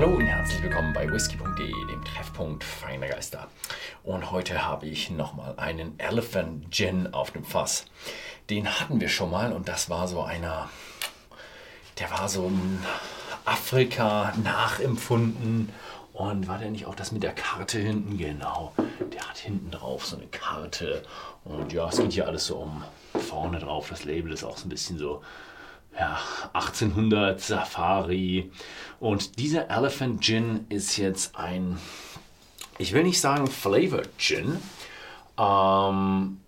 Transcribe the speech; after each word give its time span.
Hallo 0.00 0.14
und 0.14 0.26
herzlich 0.28 0.62
willkommen 0.62 0.94
bei 0.94 1.06
whisky.de, 1.12 1.86
dem 1.86 2.02
Treffpunkt 2.06 2.64
feiner 2.64 3.06
Geister. 3.06 3.48
Und 4.02 4.30
heute 4.30 4.64
habe 4.64 4.86
ich 4.86 5.10
nochmal 5.10 5.52
einen 5.58 5.98
Elephant 5.98 6.70
Gin 6.70 7.12
auf 7.12 7.32
dem 7.32 7.44
Fass. 7.44 7.84
Den 8.48 8.66
hatten 8.66 8.98
wir 9.02 9.10
schon 9.10 9.30
mal 9.30 9.52
und 9.52 9.68
das 9.68 9.90
war 9.90 10.08
so 10.08 10.22
einer, 10.22 10.70
der 11.98 12.10
war 12.12 12.30
so 12.30 12.46
ein 12.46 12.82
Afrika 13.44 14.32
nachempfunden. 14.42 15.70
Und 16.14 16.48
war 16.48 16.56
der 16.56 16.70
nicht 16.70 16.86
auch 16.86 16.94
das 16.94 17.12
mit 17.12 17.22
der 17.22 17.34
Karte 17.34 17.78
hinten? 17.78 18.16
Genau, 18.16 18.72
der 19.12 19.28
hat 19.28 19.36
hinten 19.36 19.70
drauf 19.70 20.06
so 20.06 20.16
eine 20.16 20.28
Karte. 20.28 21.02
Und 21.44 21.74
ja, 21.74 21.90
es 21.90 21.98
geht 21.98 22.12
hier 22.12 22.26
alles 22.26 22.46
so 22.46 22.56
um 22.56 22.82
vorne 23.28 23.58
drauf. 23.58 23.90
Das 23.90 24.04
Label 24.04 24.32
ist 24.32 24.44
auch 24.44 24.56
so 24.56 24.64
ein 24.64 24.70
bisschen 24.70 24.96
so 24.96 25.20
ja, 25.98 26.18
1800 26.52 27.40
Safari. 27.40 28.50
Und 28.98 29.38
dieser 29.38 29.70
Elephant 29.70 30.22
Gin 30.22 30.66
ist 30.68 30.96
jetzt 30.96 31.36
ein, 31.36 31.78
ich 32.78 32.92
will 32.92 33.02
nicht 33.02 33.20
sagen 33.20 33.46
Flavor 33.46 34.02
Gin, 34.18 34.58
ähm, 35.38 36.40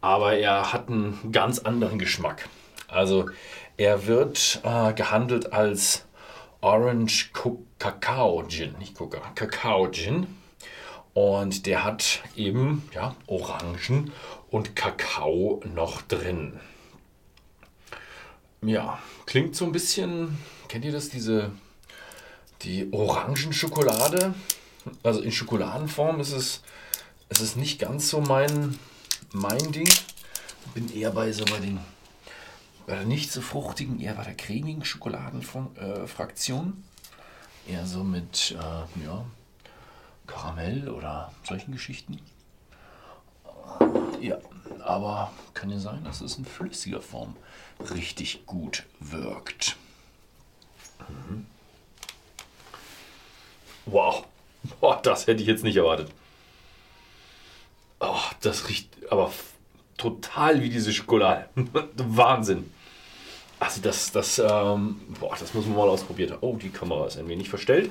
aber 0.00 0.34
er 0.34 0.72
hat 0.72 0.88
einen 0.88 1.30
ganz 1.32 1.58
anderen 1.60 1.98
Geschmack. 1.98 2.48
Also 2.88 3.26
er 3.76 4.06
wird 4.06 4.60
äh, 4.64 4.92
gehandelt 4.92 5.52
als 5.52 6.04
Orange 6.60 7.30
Kakao 7.78 8.44
Gin, 8.46 8.74
nicht 8.78 8.94
Coca, 8.94 9.20
Kakao 9.34 9.88
Gin. 9.90 10.26
Und 11.12 11.66
der 11.66 11.84
hat 11.84 12.20
eben 12.36 12.88
ja, 12.94 13.16
Orangen 13.26 14.12
und 14.50 14.76
Kakao 14.76 15.60
noch 15.74 16.02
drin. 16.02 16.60
Ja, 18.62 18.98
klingt 19.24 19.56
so 19.56 19.64
ein 19.64 19.72
bisschen, 19.72 20.36
kennt 20.68 20.84
ihr 20.84 20.92
das, 20.92 21.08
diese, 21.08 21.50
die 22.60 22.92
Orangenschokolade? 22.92 24.34
Also 25.02 25.22
in 25.22 25.32
Schokoladenform 25.32 26.20
ist 26.20 26.32
es, 26.32 26.60
ist 27.30 27.40
es 27.40 27.56
nicht 27.56 27.78
ganz 27.78 28.10
so 28.10 28.20
mein, 28.20 28.78
mein 29.32 29.72
Ding. 29.72 29.88
Bin 30.74 30.94
eher 30.94 31.10
bei 31.12 31.32
so 31.32 31.46
bei 31.46 31.58
den, 31.58 31.80
bei 32.86 32.96
der 32.96 33.06
nicht 33.06 33.32
so 33.32 33.40
fruchtigen, 33.40 33.98
eher 33.98 34.14
bei 34.14 34.24
der 34.24 34.34
cremigen 34.34 34.84
Schokoladenfraktion. 34.84 36.84
Äh, 37.66 37.72
eher 37.72 37.86
so 37.86 38.04
mit, 38.04 38.54
äh, 38.58 39.04
ja, 39.04 39.24
Karamell 40.26 40.90
oder 40.90 41.32
solchen 41.48 41.72
Geschichten. 41.72 42.20
Ja, 44.20 44.36
aber 44.84 45.32
kann 45.60 45.70
ja 45.70 45.78
sein, 45.78 46.02
dass 46.04 46.20
es 46.20 46.38
in 46.38 46.44
flüssiger 46.44 47.00
Form 47.00 47.36
richtig 47.94 48.46
gut 48.46 48.84
wirkt. 49.00 49.76
Mhm. 51.08 51.46
Wow, 53.86 54.24
Boah, 54.80 55.00
das 55.02 55.26
hätte 55.26 55.42
ich 55.42 55.48
jetzt 55.48 55.64
nicht 55.64 55.76
erwartet. 55.76 56.10
Oh, 57.98 58.20
das 58.40 58.68
riecht 58.68 58.88
aber 59.10 59.32
total 59.96 60.62
wie 60.62 60.70
diese 60.70 60.92
Schokolade. 60.92 61.48
Wahnsinn. 61.96 62.72
Also 63.58 63.82
das, 63.82 64.10
das, 64.12 64.38
ähm, 64.38 65.00
boah, 65.20 65.36
das 65.38 65.52
muss 65.52 65.66
man 65.66 65.76
mal 65.76 65.88
ausprobiert 65.88 66.30
haben. 66.30 66.38
Oh, 66.40 66.56
die 66.56 66.70
Kamera 66.70 67.06
ist 67.06 67.18
ein 67.18 67.28
wenig 67.28 67.50
verstellt. 67.50 67.90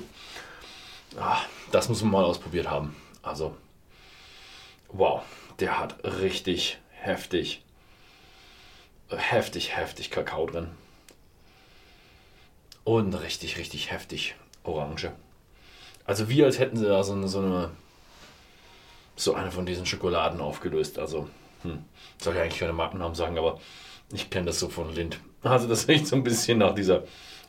Ah, 1.19 1.41
das 1.71 1.89
muss 1.89 2.01
man 2.01 2.11
mal 2.11 2.23
ausprobiert 2.23 2.69
haben. 2.69 2.95
Also, 3.21 3.55
wow, 4.89 5.21
der 5.59 5.79
hat 5.79 6.03
richtig 6.03 6.79
heftig 7.01 7.61
heftig, 9.17 9.75
heftig 9.75 10.11
Kakao 10.11 10.45
drin. 10.45 10.67
Und 12.83 13.13
richtig, 13.13 13.57
richtig 13.57 13.91
heftig 13.91 14.35
Orange. 14.63 15.11
Also 16.05 16.29
wie 16.29 16.43
als 16.43 16.59
hätten 16.59 16.77
sie 16.77 16.85
da 16.85 17.03
so 17.03 17.13
eine, 17.13 17.27
so 17.27 17.39
eine, 17.39 17.71
so 19.15 19.33
eine 19.33 19.51
von 19.51 19.65
diesen 19.65 19.85
Schokoladen 19.85 20.41
aufgelöst. 20.41 20.97
Also, 20.97 21.29
hm, 21.63 21.83
soll 22.19 22.35
ja 22.35 22.43
eigentlich 22.43 22.59
keine 22.59 22.73
Markennamen 22.73 23.15
sagen, 23.15 23.37
aber 23.37 23.59
ich 24.11 24.29
kenne 24.29 24.47
das 24.47 24.59
so 24.59 24.69
von 24.69 24.93
Lind. 24.93 25.19
Also 25.43 25.67
das 25.67 25.87
riecht 25.87 26.07
so 26.07 26.15
ein 26.15 26.23
bisschen 26.23 26.59
nach 26.59 26.73
dieser 26.73 27.03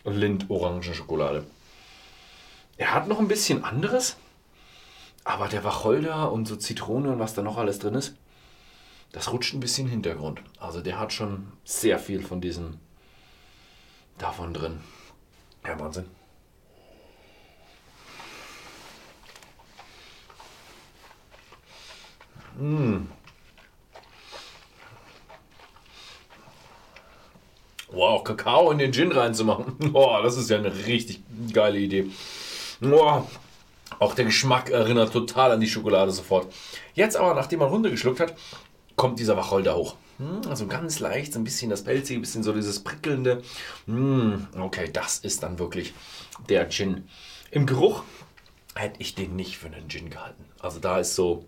Lind-Orangen-Schokolade. 0.05 1.45
Er 2.77 2.95
hat 2.95 3.09
noch 3.09 3.19
ein 3.19 3.29
bisschen 3.29 3.65
anderes, 3.65 4.17
aber 5.25 5.49
der 5.49 5.65
Wacholder 5.65 6.33
und 6.33 6.47
so 6.47 6.57
Zitrone 6.57 7.11
und 7.11 7.19
was 7.19 7.35
da 7.35 7.43
noch 7.43 7.57
alles 7.57 7.79
drin 7.79 7.95
ist, 7.95 8.15
das 9.13 9.33
rutscht 9.33 9.55
ein 9.55 9.61
bisschen 9.61 9.89
Hintergrund. 9.89 10.43
Also 10.59 10.81
der 10.81 10.99
hat 10.99 11.13
schon 11.13 11.53
sehr 11.65 11.99
viel 11.99 12.23
von 12.23 12.41
diesem 12.41 12.79
davon 14.19 14.55
drin. 14.55 14.81
Ja, 15.67 15.79
Wahnsinn. 15.79 16.07
Mmh. 22.59 23.07
Wow, 27.93 28.23
Kakao 28.23 28.71
in 28.71 28.79
den 28.79 28.93
Gin 28.93 29.11
reinzumachen. 29.11 29.77
Boah, 29.93 30.23
das 30.23 30.37
ist 30.37 30.51
ja 30.51 30.59
eine 30.59 30.87
richtig 30.87 31.23
geile 31.53 31.79
Idee. 31.79 32.11
Boah, 32.81 33.27
auch 33.99 34.15
der 34.15 34.27
Geschmack 34.27 34.71
erinnert 34.71 35.13
total 35.13 35.53
an 35.53 35.61
die 35.61 35.69
Schokolade 35.69 36.13
sofort. 36.13 36.53
Jetzt 36.95 37.17
aber, 37.17 37.35
nachdem 37.35 37.59
man 37.59 37.69
runtergeschluckt 37.69 38.21
hat, 38.21 38.35
kommt 39.01 39.19
dieser 39.19 39.35
Wacholder 39.35 39.77
hoch. 39.77 39.97
Hm, 40.19 40.43
also 40.47 40.67
ganz 40.67 41.01
leicht, 41.01 41.33
so 41.33 41.39
ein 41.39 41.45
bisschen 41.45 41.71
das 41.71 41.85
Pelzige, 41.85 42.19
ein 42.19 42.21
bisschen 42.21 42.43
so 42.43 42.53
dieses 42.53 42.85
prickelnde. 42.85 43.43
Hm, 43.87 44.47
okay, 44.59 44.91
das 44.93 45.21
ist 45.21 45.43
dann 45.43 45.59
wirklich 45.59 45.95
der 46.51 46.69
Gin. 46.69 47.09
Im 47.51 47.65
Geruch 47.65 48.03
hätte 48.75 49.01
ich 49.01 49.15
den 49.15 49.37
nicht 49.37 49.57
für 49.57 49.69
einen 49.69 49.89
Gin 49.89 50.11
gehalten. 50.11 50.45
Also 50.59 50.81
da 50.81 50.99
ist 50.99 51.15
so, 51.15 51.47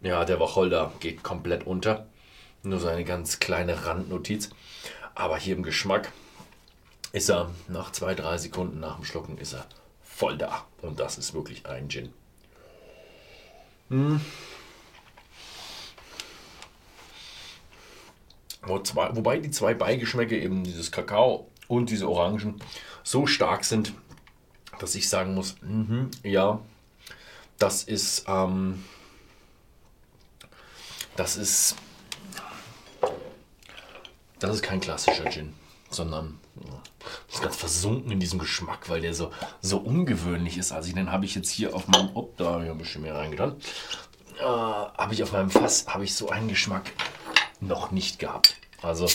ja, 0.00 0.24
der 0.24 0.38
Wacholder 0.38 0.92
geht 1.00 1.24
komplett 1.24 1.66
unter. 1.66 2.06
Nur 2.62 2.78
so 2.78 2.86
eine 2.86 3.02
ganz 3.02 3.40
kleine 3.40 3.84
Randnotiz. 3.86 4.50
Aber 5.16 5.38
hier 5.38 5.56
im 5.56 5.64
Geschmack 5.64 6.12
ist 7.10 7.30
er 7.30 7.50
nach 7.66 7.90
zwei, 7.90 8.14
drei 8.14 8.38
Sekunden 8.38 8.78
nach 8.78 8.94
dem 8.94 9.04
Schlucken 9.04 9.38
ist 9.38 9.54
er 9.54 9.66
voll 10.04 10.38
da. 10.38 10.64
Und 10.82 11.00
das 11.00 11.18
ist 11.18 11.34
wirklich 11.34 11.66
ein 11.66 11.88
Gin. 11.88 12.12
Hm. 13.88 14.20
Wobei 18.70 19.38
die 19.38 19.50
zwei 19.50 19.74
Beigeschmäcke, 19.74 20.38
eben 20.38 20.64
dieses 20.64 20.90
Kakao 20.90 21.48
und 21.68 21.90
diese 21.90 22.08
Orangen, 22.08 22.60
so 23.02 23.26
stark 23.26 23.64
sind, 23.64 23.92
dass 24.78 24.94
ich 24.94 25.08
sagen 25.08 25.34
muss, 25.34 25.56
mh, 25.62 26.08
ja, 26.22 26.60
das 27.58 27.82
ist, 27.84 28.24
ähm, 28.26 28.84
das 31.16 31.36
ist, 31.36 31.76
das 34.38 34.54
ist 34.54 34.62
kein 34.62 34.80
klassischer 34.80 35.28
Gin, 35.30 35.54
sondern 35.90 36.38
ja, 36.64 36.82
ist 37.30 37.42
ganz 37.42 37.56
versunken 37.56 38.10
in 38.10 38.20
diesem 38.20 38.38
Geschmack, 38.38 38.88
weil 38.88 39.02
der 39.02 39.14
so, 39.14 39.30
so 39.60 39.78
ungewöhnlich 39.78 40.56
ist. 40.56 40.72
Also 40.72 40.92
den 40.92 41.12
habe 41.12 41.26
ich 41.26 41.34
jetzt 41.34 41.50
hier 41.50 41.74
auf 41.74 41.88
meinem, 41.88 42.10
oh, 42.14 42.30
da 42.36 42.52
habe 42.52 42.64
ich 42.64 42.70
ein 42.70 42.78
bisschen 42.78 43.02
mehr 43.02 43.14
reingetan, 43.14 43.56
äh, 44.38 44.42
habe 44.42 45.12
ich 45.12 45.22
auf 45.22 45.32
meinem 45.32 45.50
Fass, 45.50 45.86
habe 45.88 46.04
ich 46.04 46.14
so 46.14 46.30
einen 46.30 46.48
Geschmack 46.48 46.92
noch 47.60 47.90
nicht 47.90 48.18
gehabt. 48.18 48.56
Also 48.82 49.08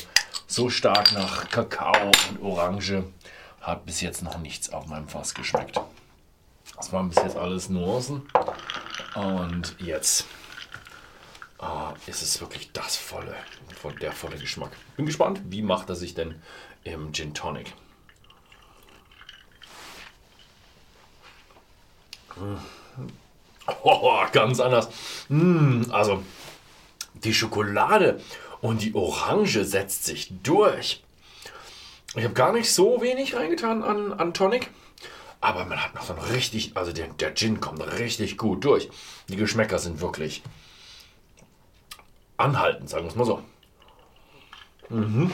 so 0.48 0.70
stark 0.70 1.12
nach 1.14 1.50
Kakao 1.50 2.12
und 2.30 2.42
Orange 2.42 3.04
hat 3.62 3.86
bis 3.86 4.02
jetzt 4.02 4.22
noch 4.22 4.38
nichts 4.38 4.72
auf 4.72 4.86
meinem 4.86 5.08
Fass 5.08 5.34
geschmeckt. 5.34 5.80
Das 6.76 6.92
waren 6.92 7.10
bis 7.10 7.18
jetzt 7.24 7.36
alles 7.36 7.70
Nuancen. 7.70 8.28
Und 9.16 9.76
jetzt 9.80 10.26
äh, 11.62 12.10
ist 12.10 12.22
es 12.22 12.40
wirklich 12.42 12.72
das 12.74 12.96
volle, 12.96 13.36
der 14.02 14.12
volle 14.12 14.38
Geschmack. 14.38 14.72
Bin 14.98 15.06
gespannt, 15.06 15.42
wie 15.46 15.62
macht 15.62 15.90
er 15.90 15.96
sich 15.96 16.14
denn 16.14 16.42
im 16.84 17.14
Gin 17.14 17.34
Tonic. 17.34 17.74
Oh, 23.82 24.24
ganz 24.32 24.60
anders. 24.60 24.90
Mm, 25.28 25.86
also 25.90 26.24
die 27.16 27.34
Schokolade 27.34 28.22
und 28.66 28.82
die 28.82 28.96
Orange 28.96 29.64
setzt 29.64 30.06
sich 30.06 30.34
durch. 30.42 31.04
Ich 32.16 32.24
habe 32.24 32.34
gar 32.34 32.52
nicht 32.52 32.72
so 32.74 33.00
wenig 33.00 33.36
reingetan 33.36 33.84
an, 33.84 34.12
an 34.14 34.34
Tonic. 34.34 34.72
Aber 35.40 35.66
man 35.66 35.84
hat 35.84 35.94
noch 35.94 36.02
so 36.02 36.14
ein 36.14 36.20
richtig, 36.20 36.76
also 36.76 36.92
der, 36.92 37.08
der 37.10 37.36
Gin 37.36 37.60
kommt 37.60 37.82
richtig 38.00 38.38
gut 38.38 38.64
durch. 38.66 38.90
Die 39.30 39.36
Geschmäcker 39.36 39.78
sind 39.78 40.02
wirklich 40.02 40.42
anhaltend, 42.38 42.90
sagen 42.90 43.06
wir 43.06 43.10
es 43.10 43.16
mal 43.16 43.26
so. 43.26 43.44
Mhm. 44.90 45.32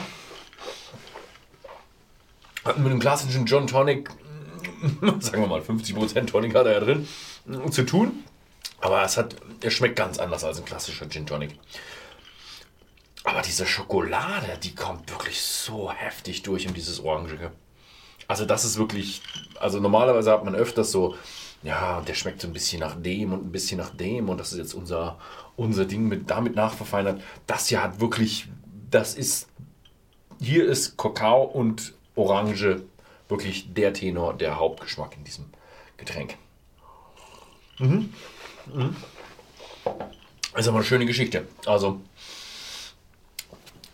Hat 2.66 2.78
mit 2.78 2.90
einem 2.90 3.00
klassischen 3.00 3.46
John 3.46 3.66
Tonic, 3.66 4.10
sagen 5.20 5.40
wir 5.40 5.46
mal 5.46 5.62
50% 5.62 6.26
Tonic 6.26 6.54
hat 6.54 6.66
er 6.66 6.72
ja 6.72 6.80
drin, 6.80 7.08
zu 7.70 7.84
tun. 7.86 8.24
Aber 8.82 9.02
es 9.04 9.16
hat, 9.16 9.36
er 9.62 9.70
schmeckt 9.70 9.96
ganz 9.96 10.18
anders 10.18 10.44
als 10.44 10.58
ein 10.58 10.66
klassischer 10.66 11.08
Gin 11.08 11.24
Tonic. 11.24 11.58
Aber 13.24 13.42
diese 13.42 13.66
Schokolade, 13.66 14.58
die 14.62 14.74
kommt 14.74 15.10
wirklich 15.10 15.40
so 15.40 15.92
heftig 15.92 16.42
durch 16.42 16.64
in 16.64 16.74
dieses 16.74 17.00
Orangige. 17.00 17.52
Also 18.26 18.44
das 18.44 18.64
ist 18.64 18.78
wirklich, 18.78 19.22
also 19.60 19.78
normalerweise 19.78 20.32
hat 20.32 20.44
man 20.44 20.54
öfters 20.54 20.90
so, 20.90 21.16
ja, 21.62 22.00
der 22.00 22.14
schmeckt 22.14 22.40
so 22.40 22.48
ein 22.48 22.52
bisschen 22.52 22.80
nach 22.80 22.96
dem 23.00 23.32
und 23.32 23.46
ein 23.46 23.52
bisschen 23.52 23.78
nach 23.78 23.90
dem 23.90 24.28
und 24.28 24.38
das 24.38 24.52
ist 24.52 24.58
jetzt 24.58 24.74
unser, 24.74 25.18
unser 25.56 25.84
Ding 25.84 26.08
mit 26.08 26.30
damit 26.30 26.56
nachverfeinert. 26.56 27.22
Das 27.46 27.68
hier 27.68 27.82
hat 27.82 28.00
wirklich, 28.00 28.48
das 28.90 29.14
ist, 29.14 29.48
hier 30.40 30.64
ist 30.66 30.96
Kakao 30.96 31.44
und 31.44 31.94
Orange 32.16 32.82
wirklich 33.28 33.72
der 33.72 33.92
Tenor, 33.92 34.34
der 34.34 34.58
Hauptgeschmack 34.58 35.16
in 35.16 35.24
diesem 35.24 35.46
Getränk. 35.96 36.36
Mhm. 37.78 38.12
Mhm. 38.72 38.96
Ist 40.56 40.68
aber 40.68 40.78
eine 40.78 40.84
schöne 40.84 41.06
Geschichte. 41.06 41.46
Also, 41.64 42.00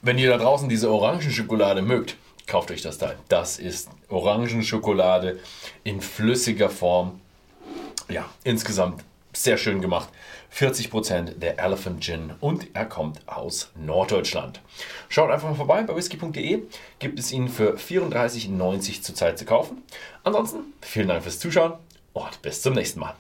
wenn 0.02 0.18
ihr 0.18 0.30
da 0.30 0.38
draußen 0.38 0.68
diese 0.68 0.90
Orangenschokolade 0.90 1.82
mögt, 1.82 2.16
kauft 2.46 2.70
euch 2.70 2.82
das 2.82 2.98
Teil. 2.98 3.16
Das 3.28 3.58
ist 3.58 3.90
Orangenschokolade 4.08 5.38
in 5.84 6.00
flüssiger 6.00 6.70
Form. 6.70 7.20
Ja, 8.08 8.24
insgesamt 8.44 9.04
sehr 9.32 9.58
schön 9.58 9.80
gemacht. 9.80 10.08
40% 10.54 11.38
der 11.38 11.58
Elephant 11.58 12.02
Gin 12.02 12.32
und 12.40 12.68
er 12.74 12.86
kommt 12.86 13.20
aus 13.28 13.70
Norddeutschland. 13.76 14.60
Schaut 15.08 15.30
einfach 15.30 15.50
mal 15.50 15.54
vorbei 15.54 15.82
bei 15.82 15.94
whisky.de. 15.94 16.62
Gibt 16.98 17.18
es 17.18 17.32
ihn 17.32 17.48
für 17.48 17.76
34,90 17.76 19.02
zurzeit 19.02 19.38
zu 19.38 19.44
kaufen. 19.44 19.82
Ansonsten 20.24 20.72
vielen 20.80 21.08
Dank 21.08 21.22
fürs 21.22 21.38
Zuschauen 21.38 21.74
und 22.14 22.42
bis 22.42 22.62
zum 22.62 22.74
nächsten 22.74 23.00
Mal. 23.00 23.14